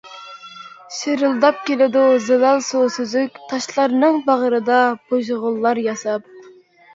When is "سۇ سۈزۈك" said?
2.69-3.37